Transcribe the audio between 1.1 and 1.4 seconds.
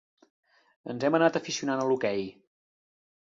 anat